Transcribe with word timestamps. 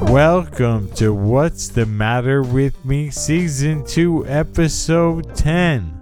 Welcome 0.00 0.92
to 0.92 1.12
What's 1.12 1.68
the 1.68 1.84
Matter 1.84 2.40
with 2.42 2.84
Me, 2.84 3.10
Season 3.10 3.84
2, 3.84 4.26
Episode 4.28 5.34
10. 5.34 6.00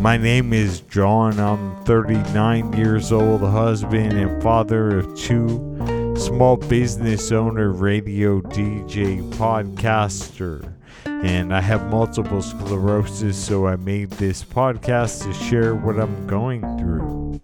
My 0.00 0.16
name 0.16 0.52
is 0.52 0.80
John. 0.82 1.40
I'm 1.40 1.84
39 1.84 2.72
years 2.74 3.10
old, 3.10 3.40
husband 3.40 4.12
and 4.12 4.40
father 4.40 5.00
of 5.00 5.18
two, 5.18 6.14
small 6.16 6.56
business 6.56 7.32
owner, 7.32 7.72
radio 7.72 8.40
DJ, 8.42 9.28
podcaster. 9.32 10.75
And 11.06 11.54
I 11.54 11.60
have 11.60 11.88
multiple 11.88 12.42
sclerosis, 12.42 13.36
so 13.36 13.66
I 13.66 13.76
made 13.76 14.10
this 14.12 14.42
podcast 14.42 15.22
to 15.24 15.32
share 15.32 15.74
what 15.74 15.98
I'm 15.98 16.26
going 16.26 16.60
through. 16.78 17.40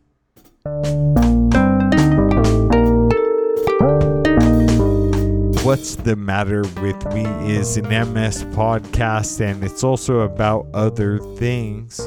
What's 5.65 5.95
the 5.95 6.17
Matter 6.17 6.63
with 6.83 7.15
Me 7.15 7.25
is 7.49 7.77
an 7.77 7.85
MS 7.85 8.43
podcast, 8.47 9.41
and 9.41 9.63
it's 9.63 9.85
also 9.85 10.21
about 10.21 10.67
other 10.75 11.19
things. 11.37 12.01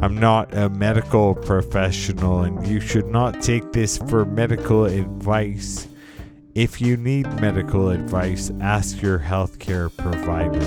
I'm 0.00 0.18
not 0.18 0.54
a 0.54 0.68
medical 0.68 1.34
professional, 1.34 2.42
and 2.42 2.64
you 2.64 2.78
should 2.78 3.08
not 3.08 3.42
take 3.42 3.72
this 3.72 3.98
for 3.98 4.24
medical 4.24 4.84
advice. 4.84 5.88
If 6.54 6.82
you 6.82 6.98
need 6.98 7.24
medical 7.40 7.88
advice, 7.88 8.52
ask 8.60 9.00
your 9.00 9.18
healthcare 9.18 9.90
provider. 9.96 10.60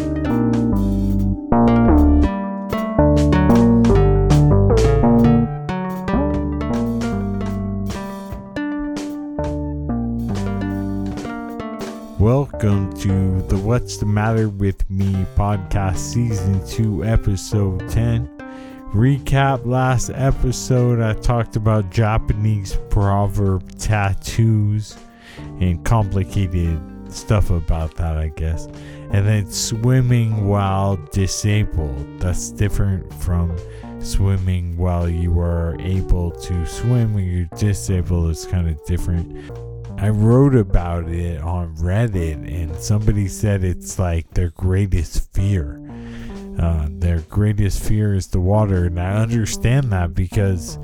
Welcome 12.17 12.91
to 13.01 13.43
the 13.43 13.57
What's 13.57 13.97
the 13.97 14.07
Matter 14.07 14.49
with 14.49 14.89
Me 14.89 15.13
podcast, 15.35 15.97
season 15.97 16.65
2, 16.65 17.05
episode 17.05 17.87
10. 17.89 18.27
Recap 18.91 19.67
last 19.67 20.09
episode, 20.15 20.99
I 20.99 21.13
talked 21.13 21.55
about 21.55 21.91
Japanese 21.91 22.75
proverb 22.89 23.77
tattoos 23.77 24.97
and 25.37 25.83
complicated 25.85 26.81
stuff 27.11 27.49
about 27.49 27.95
that, 27.95 28.17
I 28.17 28.29
guess. 28.29 28.67
And 29.11 29.27
then 29.27 29.49
swimming 29.49 30.47
while 30.47 30.97
disabled. 31.11 32.19
That's 32.19 32.51
different 32.51 33.13
from 33.13 33.55
swimming 33.99 34.77
while 34.77 35.09
you 35.09 35.39
are 35.39 35.75
able 35.79 36.31
to 36.31 36.65
swim. 36.65 37.13
When 37.13 37.25
you're 37.25 37.49
disabled, 37.57 38.31
it's 38.31 38.45
kind 38.45 38.67
of 38.67 38.83
different. 38.85 39.51
I 39.97 40.09
wrote 40.09 40.55
about 40.55 41.07
it 41.07 41.41
on 41.41 41.75
Reddit, 41.77 42.33
and 42.33 42.75
somebody 42.75 43.27
said 43.27 43.63
it's 43.63 43.97
like 43.97 44.29
their 44.31 44.49
greatest 44.49 45.33
fear. 45.33 45.81
Uh, 46.59 46.87
their 46.89 47.19
greatest 47.21 47.81
fear 47.81 48.13
is 48.13 48.27
the 48.27 48.39
water, 48.39 48.85
and 48.85 48.99
I 48.99 49.15
understand 49.15 49.91
that 49.91 50.13
because 50.13 50.77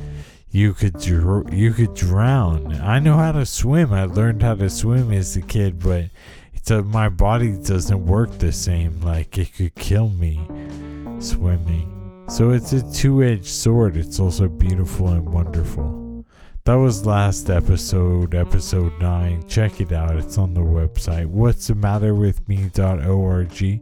you 0.51 0.73
could 0.73 0.99
dr- 0.99 1.53
you 1.53 1.73
could 1.73 1.93
drown. 1.93 2.73
I 2.81 2.99
know 2.99 3.15
how 3.17 3.31
to 3.31 3.45
swim. 3.45 3.93
I 3.93 4.05
learned 4.05 4.43
how 4.43 4.55
to 4.55 4.69
swim 4.69 5.11
as 5.11 5.35
a 5.35 5.41
kid, 5.41 5.79
but 5.79 6.05
it's 6.53 6.69
a, 6.69 6.83
my 6.83 7.09
body 7.09 7.53
doesn't 7.57 8.05
work 8.05 8.37
the 8.37 8.51
same. 8.51 8.99
Like 9.01 9.37
it 9.37 9.53
could 9.55 9.75
kill 9.75 10.09
me 10.09 10.39
swimming. 11.19 12.25
So 12.27 12.51
it's 12.51 12.73
a 12.73 12.93
two-edged 12.93 13.45
sword. 13.45 13.97
It's 13.97 14.19
also 14.19 14.47
beautiful 14.47 15.09
and 15.09 15.27
wonderful. 15.27 16.00
That 16.71 16.77
was 16.77 17.05
last 17.05 17.49
episode, 17.49 18.33
episode 18.33 18.97
9. 19.01 19.45
Check 19.49 19.81
it 19.81 19.91
out. 19.91 20.15
It's 20.15 20.37
on 20.37 20.53
the 20.53 20.61
website. 20.61 21.25
What's 21.25 21.67
the 21.67 21.75
matter 21.75 22.15
with 22.15 22.47
me.org. 22.47 23.81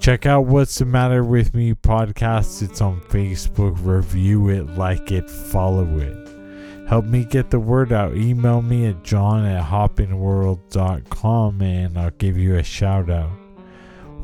Check 0.00 0.24
out 0.24 0.46
What's 0.46 0.78
the 0.78 0.86
Matter 0.86 1.22
with 1.22 1.52
Me 1.52 1.74
podcast. 1.74 2.62
It's 2.62 2.80
on 2.80 3.02
Facebook. 3.02 3.76
Review 3.84 4.48
it, 4.48 4.70
like 4.70 5.12
it, 5.12 5.28
follow 5.28 5.98
it. 5.98 6.88
Help 6.88 7.04
me 7.04 7.26
get 7.26 7.50
the 7.50 7.60
word 7.60 7.92
out. 7.92 8.16
Email 8.16 8.62
me 8.62 8.86
at 8.86 9.04
john 9.04 9.44
at 9.44 9.66
hoppinworld.com 9.66 11.60
and 11.60 11.98
I'll 11.98 12.10
give 12.12 12.38
you 12.38 12.56
a 12.56 12.62
shout 12.62 13.10
out. 13.10 13.36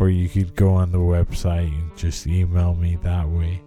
Or 0.00 0.08
you 0.08 0.30
could 0.30 0.56
go 0.56 0.70
on 0.70 0.90
the 0.90 0.96
website 0.96 1.68
and 1.68 1.94
just 1.98 2.26
email 2.26 2.74
me 2.74 2.96
that 3.02 3.28
way. 3.28 3.60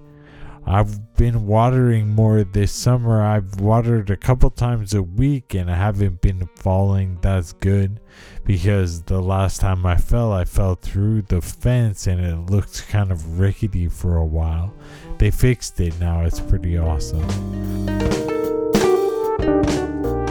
I've 0.72 1.16
been 1.16 1.48
watering 1.48 2.10
more 2.10 2.44
this 2.44 2.72
summer. 2.72 3.24
I've 3.24 3.60
watered 3.60 4.12
a 4.12 4.16
couple 4.16 4.52
times 4.52 4.94
a 4.94 5.02
week 5.02 5.56
and 5.56 5.70
I 5.70 5.76
haven't 5.76 6.22
been 6.22 6.48
falling. 6.58 7.18
That's 7.22 7.54
good 7.54 8.00
because 8.46 9.02
the 9.02 9.20
last 9.20 9.62
time 9.62 9.84
I 9.84 9.96
fell, 9.96 10.32
I 10.32 10.46
fell 10.46 10.76
through 10.76 11.24
the 11.24 11.42
fence 11.42 12.06
and 12.06 12.24
it 12.24 12.52
looked 12.52 12.88
kind 12.88 13.12
of 13.12 13.40
rickety 13.40 13.88
for 13.88 14.18
a 14.18 14.26
while. 14.26 14.72
They 15.18 15.32
fixed 15.32 15.80
it 15.80 16.00
now, 16.00 16.22
it's 16.22 16.40
pretty 16.40 16.78
awesome. 16.78 17.28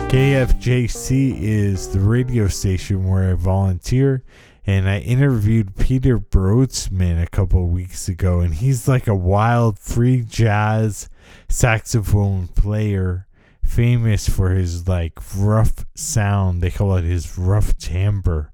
KFJC 0.08 1.36
is 1.40 1.88
the 1.88 1.98
radio 1.98 2.46
station 2.46 3.08
where 3.08 3.32
I 3.32 3.34
volunteer 3.34 4.22
and 4.68 4.86
I 4.86 4.98
interviewed 4.98 5.76
Peter 5.76 6.18
Brötzmann 6.18 7.22
a 7.22 7.26
couple 7.26 7.66
weeks 7.68 8.06
ago, 8.06 8.40
and 8.40 8.52
he's 8.52 8.86
like 8.86 9.06
a 9.06 9.14
wild 9.14 9.78
free 9.78 10.20
jazz 10.20 11.08
saxophone 11.48 12.48
player, 12.48 13.26
famous 13.64 14.28
for 14.28 14.50
his 14.50 14.86
like 14.86 15.14
rough 15.34 15.86
sound. 15.94 16.60
They 16.60 16.70
call 16.70 16.96
it 16.96 17.04
his 17.04 17.38
rough 17.38 17.78
timbre, 17.78 18.52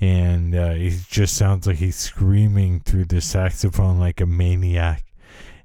and 0.00 0.54
uh, 0.54 0.72
he 0.72 0.98
just 1.10 1.36
sounds 1.36 1.66
like 1.66 1.76
he's 1.76 1.96
screaming 1.96 2.80
through 2.80 3.04
the 3.04 3.20
saxophone 3.20 4.00
like 4.00 4.22
a 4.22 4.26
maniac. 4.26 5.04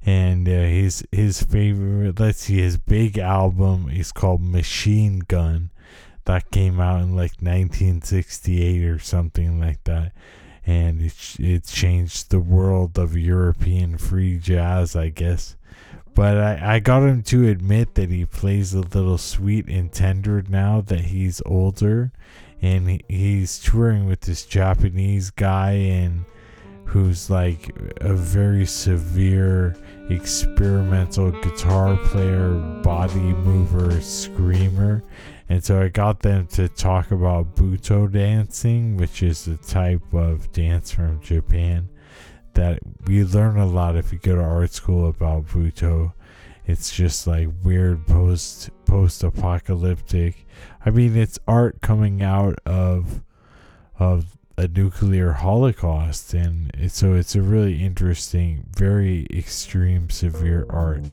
And 0.06 0.50
uh, 0.50 0.64
his 0.64 1.08
his 1.14 1.42
favorite, 1.42 2.20
let's 2.20 2.40
see, 2.40 2.58
his 2.58 2.76
big 2.76 3.18
album 3.18 3.90
is 3.90 4.12
called 4.12 4.42
Machine 4.42 5.20
Gun 5.20 5.72
that 6.28 6.52
came 6.52 6.82
out 6.82 7.02
in 7.02 7.16
like 7.16 7.32
1968 7.40 8.84
or 8.84 9.00
something 9.00 9.62
like 9.62 9.82
that. 9.86 10.12
And 10.66 11.02
it, 11.02 11.14
it 11.40 11.66
changed 11.66 12.30
the 12.30 12.42
world 12.42 13.00
of 13.00 13.16
european 13.16 13.98
free 13.98 14.38
jazz 14.38 14.96
i 14.96 15.08
guess. 15.08 15.56
But 16.14 16.38
I, 16.38 16.76
I 16.76 16.80
got 16.80 17.04
him 17.04 17.24
to 17.24 17.48
admit 17.48 17.96
that 17.96 18.10
he 18.10 18.26
plays 18.26 18.74
a 18.74 18.82
little 18.82 19.18
sweet 19.18 19.68
and 19.68 19.92
tender 19.92 20.44
now 20.50 20.82
that 20.82 21.00
he's 21.02 21.42
older. 21.46 22.12
And 22.62 22.90
he, 22.90 23.02
he's 23.08 23.60
touring 23.60 24.06
with 24.06 24.22
this 24.22 24.46
japanese 24.46 25.30
guy 25.30 25.72
and 25.72 26.26
who's 26.84 27.30
like 27.30 27.74
a 28.02 28.14
very 28.14 28.66
severe 28.66 29.78
experimental 30.10 31.32
guitar 31.42 31.96
player 31.98 32.54
body 32.82 33.20
mover 33.20 34.02
screamer 34.02 35.04
and 35.50 35.64
so 35.64 35.82
I 35.82 35.88
got 35.88 36.20
them 36.22 36.48
to 36.48 36.68
talk 36.68 37.12
about 37.12 37.56
Butoh 37.56 38.12
dancing, 38.12 38.98
which 38.98 39.24
is 39.24 39.48
a 39.48 39.58
type 39.58 40.14
of 40.14 40.52
dance 40.52 40.92
from 40.92 41.22
Japan 41.22 41.90
that 42.54 42.80
we 43.06 43.24
learn 43.24 43.58
a 43.58 43.66
lot 43.66 43.96
if 43.96 44.12
you 44.12 44.20
go 44.20 44.36
to 44.36 44.42
art 44.42 44.72
school 44.72 45.08
about 45.08 45.46
Butoh. 45.48 46.14
It's 46.66 46.94
just 46.94 47.28
like 47.28 47.48
weird 47.64 48.06
post 48.08 48.72
post 48.86 49.24
apocalyptic. 49.24 50.46
I 50.86 50.90
mean, 50.90 51.16
it's 51.16 51.40
art 51.48 51.82
coming 51.82 52.22
out 52.22 52.60
of 52.66 53.22
of 54.00 54.38
a 54.58 54.68
nuclear 54.68 55.34
holocaust, 55.34 56.34
and 56.34 56.72
it, 56.76 56.92
so 56.92 57.14
it's 57.14 57.36
a 57.36 57.42
really 57.42 57.84
interesting, 57.84 58.66
very 58.76 59.28
extreme, 59.32 60.10
severe 60.10 60.66
art. 60.70 61.04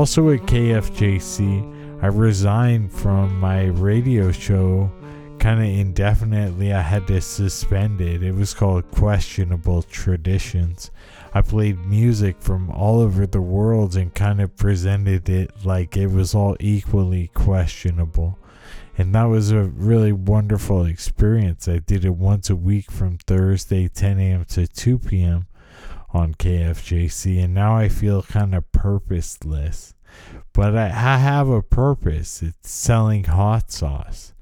Also 0.00 0.30
at 0.30 0.40
KFJC, 0.40 2.02
I 2.02 2.06
resigned 2.06 2.90
from 2.90 3.38
my 3.38 3.64
radio 3.66 4.32
show 4.32 4.90
kind 5.38 5.60
of 5.60 5.66
indefinitely. 5.66 6.72
I 6.72 6.80
had 6.80 7.06
to 7.08 7.20
suspend 7.20 8.00
it. 8.00 8.22
It 8.22 8.34
was 8.34 8.54
called 8.54 8.90
Questionable 8.92 9.82
Traditions. 9.82 10.90
I 11.34 11.42
played 11.42 11.84
music 11.84 12.40
from 12.40 12.70
all 12.70 13.00
over 13.00 13.26
the 13.26 13.42
world 13.42 13.94
and 13.94 14.14
kind 14.14 14.40
of 14.40 14.56
presented 14.56 15.28
it 15.28 15.66
like 15.66 15.98
it 15.98 16.06
was 16.06 16.34
all 16.34 16.56
equally 16.60 17.28
questionable. 17.34 18.38
And 18.96 19.14
that 19.14 19.24
was 19.24 19.50
a 19.50 19.64
really 19.64 20.12
wonderful 20.12 20.86
experience. 20.86 21.68
I 21.68 21.76
did 21.76 22.06
it 22.06 22.14
once 22.14 22.48
a 22.48 22.56
week 22.56 22.90
from 22.90 23.18
Thursday, 23.18 23.86
10 23.86 24.18
a.m. 24.18 24.46
to 24.46 24.66
2 24.66 24.98
p.m 24.98 25.44
on 26.12 26.34
KFJC, 26.34 27.42
and 27.44 27.54
now 27.54 27.76
I 27.76 27.88
feel 27.88 28.22
kind 28.22 28.54
of 28.54 28.70
purposeless. 28.72 29.94
But 30.52 30.76
I, 30.76 30.86
I 30.86 31.18
have 31.18 31.48
a 31.48 31.62
purpose. 31.62 32.42
It's 32.42 32.70
selling 32.70 33.24
hot 33.24 33.70
sauce. 33.70 34.34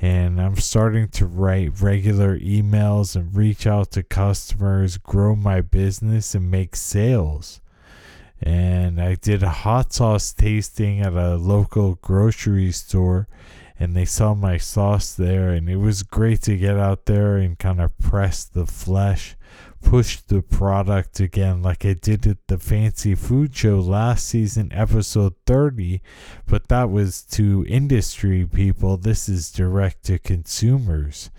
and 0.00 0.40
I'm 0.40 0.56
starting 0.56 1.08
to 1.08 1.26
write 1.26 1.80
regular 1.80 2.38
emails 2.38 3.14
and 3.14 3.36
reach 3.36 3.66
out 3.66 3.90
to 3.92 4.02
customers, 4.02 4.96
grow 4.96 5.36
my 5.36 5.60
business, 5.60 6.34
and 6.34 6.50
make 6.50 6.74
sales. 6.74 7.60
And 8.42 8.98
I 9.00 9.16
did 9.16 9.42
a 9.42 9.50
hot 9.50 9.92
sauce 9.92 10.32
tasting 10.32 11.00
at 11.00 11.12
a 11.12 11.36
local 11.36 11.96
grocery 11.96 12.72
store, 12.72 13.28
and 13.78 13.94
they 13.94 14.06
saw 14.06 14.34
my 14.34 14.56
sauce 14.56 15.12
there, 15.12 15.50
and 15.50 15.68
it 15.68 15.76
was 15.76 16.02
great 16.02 16.40
to 16.42 16.56
get 16.56 16.78
out 16.78 17.04
there 17.04 17.36
and 17.36 17.58
kind 17.58 17.80
of 17.80 17.96
press 17.98 18.44
the 18.44 18.64
flesh 18.66 19.36
push 19.82 20.18
the 20.18 20.42
product 20.42 21.20
again 21.20 21.62
like 21.62 21.84
I 21.84 21.94
did 21.94 22.26
at 22.26 22.46
the 22.46 22.58
Fancy 22.58 23.14
Food 23.14 23.54
Show 23.54 23.80
last 23.80 24.26
season, 24.26 24.70
episode 24.72 25.34
30, 25.46 26.00
but 26.46 26.68
that 26.68 26.90
was 26.90 27.22
to 27.32 27.64
industry 27.68 28.46
people. 28.46 28.96
This 28.96 29.28
is 29.28 29.50
direct 29.50 30.04
to 30.04 30.18
consumers. 30.18 31.30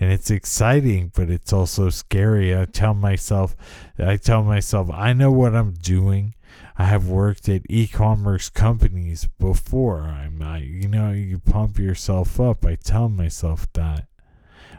And 0.00 0.12
it's 0.12 0.30
exciting, 0.30 1.12
but 1.14 1.30
it's 1.30 1.52
also 1.52 1.90
scary. 1.90 2.56
I 2.56 2.64
tell 2.64 2.94
myself, 2.94 3.54
I 3.98 4.16
tell 4.16 4.42
myself, 4.42 4.90
I 4.90 5.12
know 5.12 5.30
what 5.30 5.54
I'm 5.54 5.72
doing. 5.72 6.34
I 6.76 6.84
have 6.84 7.08
worked 7.08 7.48
at 7.48 7.62
e-commerce 7.68 8.48
companies 8.48 9.28
before. 9.38 10.00
I'm, 10.00 10.40
I, 10.42 10.58
you 10.58 10.88
know, 10.88 11.12
you 11.12 11.38
pump 11.38 11.78
yourself 11.78 12.40
up. 12.40 12.64
I 12.64 12.76
tell 12.76 13.08
myself 13.08 13.70
that. 13.74 14.06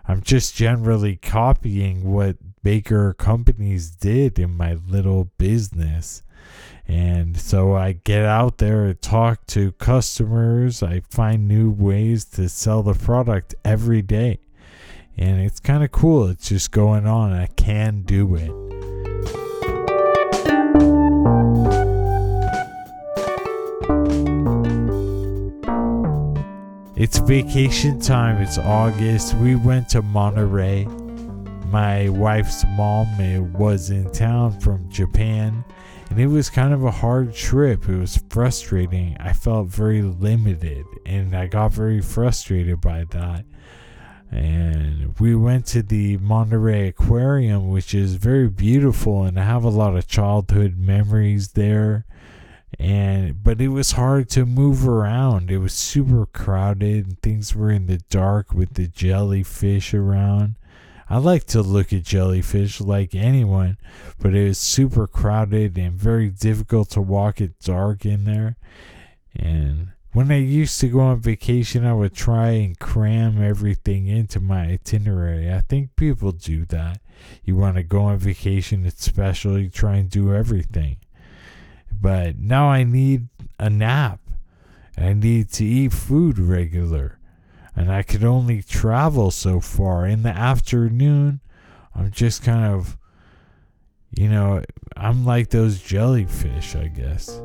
I'm 0.07 0.21
just 0.21 0.55
generally 0.55 1.15
copying 1.15 2.11
what 2.11 2.37
bigger 2.63 3.13
companies 3.13 3.91
did 3.91 4.39
in 4.39 4.55
my 4.55 4.73
little 4.73 5.25
business. 5.37 6.23
And 6.87 7.39
so 7.39 7.75
I 7.75 7.93
get 7.93 8.25
out 8.25 8.57
there 8.57 8.85
and 8.85 9.01
talk 9.01 9.45
to 9.47 9.71
customers. 9.73 10.83
I 10.83 11.01
find 11.09 11.47
new 11.47 11.69
ways 11.69 12.25
to 12.25 12.49
sell 12.49 12.83
the 12.83 12.93
product 12.93 13.55
every 13.63 14.01
day. 14.01 14.39
And 15.17 15.41
it's 15.41 15.59
kind 15.59 15.83
of 15.83 15.91
cool. 15.91 16.27
It's 16.27 16.49
just 16.49 16.71
going 16.71 17.07
on. 17.07 17.31
I 17.31 17.47
can 17.47 18.01
do 18.01 18.35
it. 18.35 18.70
It's 27.01 27.17
vacation 27.17 27.99
time. 27.99 28.39
It's 28.43 28.59
August. 28.59 29.33
We 29.33 29.55
went 29.55 29.89
to 29.89 30.03
Monterey 30.03 30.85
my 31.71 32.09
wife's 32.09 32.65
mom 32.75 33.07
eh, 33.19 33.39
was 33.39 33.89
in 33.89 34.11
town 34.11 34.59
from 34.59 34.89
Japan, 34.91 35.63
and 36.09 36.19
it 36.19 36.27
was 36.27 36.49
kind 36.49 36.73
of 36.73 36.83
a 36.83 36.91
hard 36.91 37.33
trip. 37.33 37.87
It 37.87 37.97
was 37.97 38.21
frustrating. 38.29 39.15
I 39.19 39.33
felt 39.33 39.69
very 39.69 40.01
limited, 40.01 40.85
and 41.05 41.35
I 41.35 41.47
got 41.47 41.71
very 41.71 42.01
frustrated 42.01 42.81
by 42.81 43.05
that. 43.11 43.45
And 44.29 45.17
we 45.17 45.33
went 45.33 45.65
to 45.67 45.81
the 45.81 46.17
Monterey 46.17 46.89
Aquarium, 46.89 47.69
which 47.69 47.95
is 47.95 48.15
very 48.15 48.49
beautiful, 48.49 49.23
and 49.23 49.39
I 49.39 49.43
have 49.43 49.63
a 49.63 49.69
lot 49.69 49.95
of 49.95 50.07
childhood 50.07 50.77
memories 50.77 51.53
there. 51.53 52.05
And 52.79 53.43
but 53.43 53.59
it 53.59 53.69
was 53.69 53.91
hard 53.93 54.29
to 54.31 54.45
move 54.45 54.87
around. 54.87 55.51
It 55.51 55.57
was 55.57 55.73
super 55.73 56.25
crowded, 56.25 57.05
and 57.05 57.21
things 57.21 57.55
were 57.55 57.71
in 57.71 57.87
the 57.87 57.99
dark 58.09 58.53
with 58.53 58.75
the 58.75 58.87
jellyfish 58.87 59.93
around 59.93 60.55
I 61.11 61.17
like 61.17 61.43
to 61.47 61.61
look 61.61 61.91
at 61.91 62.03
jellyfish 62.03 62.79
like 62.79 63.13
anyone, 63.13 63.77
but 64.19 64.33
it 64.33 64.47
was 64.47 64.57
super 64.57 65.07
crowded 65.07 65.77
and 65.77 65.91
very 65.91 66.29
difficult 66.29 66.91
to 66.91 67.01
walk 67.01 67.41
at 67.41 67.59
dark 67.59 68.05
in 68.05 68.23
there. 68.23 68.55
And 69.35 69.89
when 70.13 70.31
I 70.31 70.37
used 70.37 70.79
to 70.79 70.87
go 70.87 71.01
on 71.01 71.19
vacation, 71.19 71.85
I 71.85 71.93
would 71.93 72.13
try 72.13 72.51
and 72.51 72.79
cram 72.79 73.43
everything 73.43 74.07
into 74.07 74.39
my 74.39 74.67
itinerary. 74.67 75.51
I 75.51 75.59
think 75.59 75.97
people 75.97 76.31
do 76.31 76.63
that. 76.67 77.01
You 77.43 77.57
want 77.57 77.75
to 77.75 77.83
go 77.83 78.03
on 78.03 78.17
vacation, 78.17 78.85
especially 78.85 79.67
try 79.67 79.97
and 79.97 80.09
do 80.09 80.33
everything. 80.33 80.95
But 82.01 82.39
now 82.39 82.67
I 82.67 82.83
need 82.83 83.27
a 83.59 83.69
nap. 83.69 84.19
I 84.97 85.13
need 85.13 85.49
to 85.53 85.65
eat 85.65 85.93
food 85.93 86.39
regular 86.39 87.19
and 87.75 87.91
I 87.91 88.03
could 88.03 88.23
only 88.23 88.61
travel 88.61 89.31
so 89.31 89.59
far. 89.59 90.05
In 90.05 90.23
the 90.23 90.29
afternoon, 90.29 91.39
I'm 91.95 92.11
just 92.11 92.43
kind 92.43 92.65
of, 92.73 92.97
you 94.11 94.29
know, 94.29 94.63
I'm 94.97 95.25
like 95.25 95.49
those 95.49 95.81
jellyfish, 95.81 96.75
I 96.75 96.87
guess. 96.87 97.41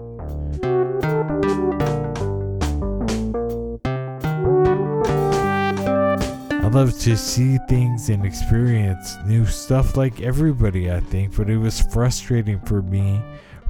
I 6.51 6.69
love 6.69 6.99
to 7.01 7.17
see 7.17 7.59
things 7.69 8.11
and 8.11 8.27
experience 8.27 9.17
new 9.25 9.47
stuff 9.47 9.97
like 9.97 10.21
everybody, 10.21 10.91
I 10.91 11.01
think, 11.01 11.37
but 11.37 11.49
it 11.49 11.57
was 11.57 11.81
frustrating 11.81 12.61
for 12.61 12.83
me. 12.83 13.23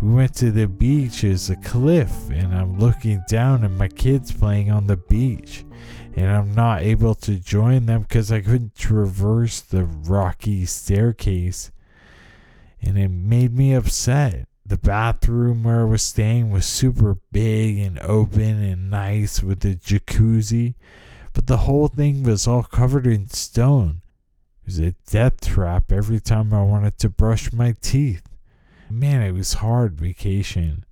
We 0.02 0.12
went 0.12 0.34
to 0.36 0.50
the 0.50 0.68
beach, 0.68 1.24
as 1.24 1.48
a 1.50 1.56
cliff, 1.56 2.12
and 2.30 2.54
I'm 2.54 2.78
looking 2.78 3.22
down 3.28 3.64
and 3.64 3.78
my 3.78 3.88
kids 3.88 4.30
playing 4.30 4.70
on 4.70 4.86
the 4.86 4.96
beach 4.96 5.64
and 6.16 6.30
I'm 6.30 6.54
not 6.54 6.80
able 6.80 7.14
to 7.14 7.38
join 7.38 7.84
them 7.84 8.02
because 8.02 8.32
I 8.32 8.40
couldn't 8.40 8.74
traverse 8.74 9.60
the 9.60 9.84
rocky 9.84 10.64
staircase. 10.64 11.70
And 12.80 12.98
it 12.98 13.10
made 13.10 13.54
me 13.54 13.74
upset. 13.74 14.48
The 14.64 14.78
bathroom 14.78 15.62
where 15.62 15.82
I 15.82 15.84
was 15.84 16.02
staying 16.02 16.50
was 16.50 16.64
super 16.64 17.18
big 17.30 17.78
and 17.78 17.98
open 18.00 18.62
and 18.62 18.90
nice 18.90 19.42
with 19.42 19.64
a 19.64 19.76
jacuzzi, 19.76 20.74
but 21.34 21.46
the 21.46 21.58
whole 21.58 21.88
thing 21.88 22.22
was 22.22 22.48
all 22.48 22.64
covered 22.64 23.06
in 23.06 23.28
stone. 23.28 24.00
It 24.62 24.66
was 24.66 24.78
a 24.80 24.94
death 25.08 25.40
trap 25.42 25.92
every 25.92 26.18
time 26.18 26.52
I 26.52 26.62
wanted 26.62 26.98
to 26.98 27.10
brush 27.10 27.52
my 27.52 27.76
teeth. 27.80 28.22
Man, 28.88 29.22
it 29.22 29.32
was 29.32 29.54
hard 29.54 29.94
vacation. 29.94 30.84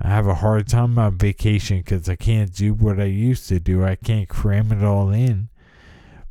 I 0.00 0.08
have 0.08 0.26
a 0.26 0.36
hard 0.36 0.66
time 0.66 0.98
on 0.98 1.18
vacation 1.18 1.78
because 1.78 2.08
I 2.08 2.16
can't 2.16 2.54
do 2.54 2.74
what 2.74 2.98
I 2.98 3.04
used 3.04 3.48
to 3.48 3.60
do. 3.60 3.84
I 3.84 3.96
can't 3.96 4.28
cram 4.28 4.72
it 4.72 4.82
all 4.82 5.10
in. 5.10 5.48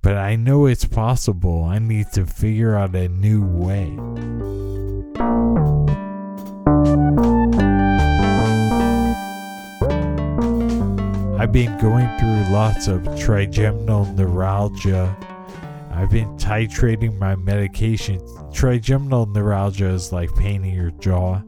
But 0.01 0.17
I 0.17 0.35
know 0.35 0.65
it's 0.65 0.85
possible. 0.85 1.63
I 1.63 1.79
need 1.79 2.11
to 2.13 2.25
figure 2.25 2.75
out 2.75 2.95
a 2.95 3.07
new 3.07 3.45
way. 3.45 3.97
I've 11.39 11.51
been 11.51 11.77
going 11.79 12.09
through 12.19 12.53
lots 12.53 12.87
of 12.87 13.03
trigeminal 13.19 14.05
neuralgia. 14.13 15.15
I've 16.03 16.11
been 16.11 16.35
titrating 16.35 17.17
my 17.17 17.37
medication. 17.37 18.19
Trigeminal 18.51 19.25
neuralgia 19.25 19.87
is 19.87 20.11
like 20.11 20.35
pain 20.35 20.65
in 20.65 20.75
your 20.75 20.91
jaw 20.91 21.41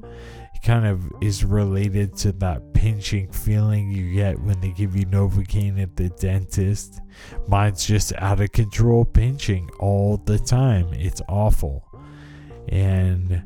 It 0.53 0.61
kind 0.63 0.85
of 0.85 1.11
is 1.19 1.43
related 1.43 2.15
to 2.19 2.31
that 2.31 2.73
pinching 2.73 3.33
feeling 3.33 3.91
you 3.91 4.13
get 4.13 4.39
when 4.39 4.61
they 4.61 4.69
give 4.69 4.95
you 4.95 5.05
Novocaine 5.07 5.83
at 5.83 5.97
the 5.97 6.07
dentist. 6.07 7.01
Mine's 7.49 7.85
just 7.85 8.13
out 8.15 8.39
of 8.39 8.53
control 8.53 9.03
pinching 9.03 9.69
all 9.77 10.15
the 10.23 10.39
time. 10.39 10.87
It's 10.93 11.21
awful. 11.27 11.85
And 12.69 13.43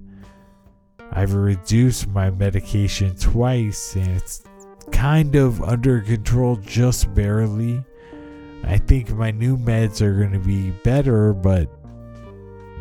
I've 1.11 1.33
reduced 1.33 2.07
my 2.07 2.29
medication 2.29 3.15
twice 3.15 3.95
and 3.95 4.11
it's 4.11 4.43
kind 4.91 5.35
of 5.35 5.63
under 5.63 6.01
control 6.01 6.57
just 6.57 7.11
barely. 7.15 7.83
I 8.63 8.77
think 8.77 9.09
my 9.11 9.31
new 9.31 9.57
meds 9.57 10.01
are 10.01 10.15
going 10.15 10.33
to 10.33 10.39
be 10.39 10.71
better, 10.83 11.33
but 11.33 11.69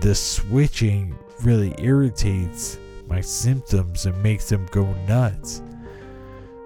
the 0.00 0.14
switching 0.14 1.16
really 1.42 1.74
irritates 1.78 2.78
my 3.06 3.20
symptoms 3.20 4.06
and 4.06 4.22
makes 4.22 4.48
them 4.48 4.66
go 4.70 4.84
nuts. 5.06 5.62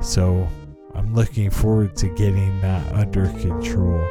So 0.00 0.48
I'm 0.94 1.14
looking 1.14 1.50
forward 1.50 1.96
to 1.96 2.08
getting 2.08 2.60
that 2.60 2.92
under 2.92 3.26
control. 3.40 4.06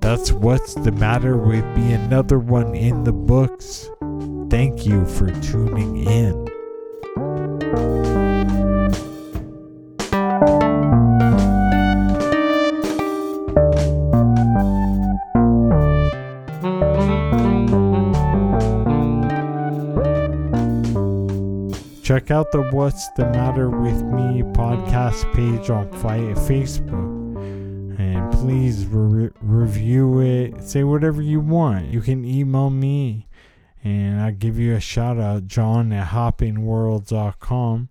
That's 0.00 0.32
what's 0.32 0.74
the 0.74 0.92
matter 0.92 1.36
with 1.36 1.64
me. 1.76 1.92
Another 1.92 2.38
one 2.38 2.74
in 2.74 3.04
the 3.04 3.12
books. 3.12 3.88
Thank 4.50 4.86
you 4.86 5.06
for 5.06 5.30
tuning 5.40 6.04
in. 6.04 6.48
Check 22.08 22.30
out 22.30 22.52
the 22.52 22.62
What's 22.70 23.10
the 23.18 23.26
Matter 23.26 23.68
with 23.68 24.02
Me 24.02 24.42
podcast 24.42 25.30
page 25.34 25.68
on 25.68 25.90
Facebook. 25.90 26.88
And 28.00 28.32
please 28.32 28.86
re- 28.86 29.28
review 29.42 30.22
it. 30.22 30.62
Say 30.62 30.84
whatever 30.84 31.20
you 31.20 31.40
want. 31.40 31.88
You 31.88 32.00
can 32.00 32.24
email 32.24 32.70
me 32.70 33.28
and 33.84 34.22
I'll 34.22 34.32
give 34.32 34.58
you 34.58 34.74
a 34.74 34.80
shout 34.80 35.18
out, 35.18 35.48
John 35.48 35.92
at 35.92 36.08
hoppingworld.com. 36.08 37.90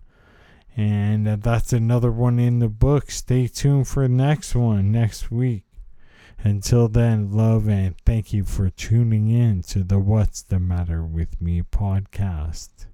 And 0.76 1.28
uh, 1.28 1.36
that's 1.40 1.72
another 1.72 2.12
one 2.12 2.40
in 2.40 2.58
the 2.58 2.70
book. 2.70 3.12
Stay 3.12 3.46
tuned 3.46 3.88
for 3.88 4.02
the 4.08 4.10
next 4.16 4.56
one 4.56 4.92
next 4.92 5.30
week. 5.30 5.66
Until 6.40 6.88
then, 6.88 7.32
love 7.32 7.70
and 7.70 7.94
thank 8.04 8.34
you 8.34 8.46
for 8.46 8.72
tuning 8.72 9.30
in 9.30 9.62
to 9.68 9.84
the 9.84 10.00
What's 10.00 10.42
the 10.42 10.60
Matter 10.60 11.04
with 11.04 11.40
Me 11.40 11.62
podcast. 11.62 12.87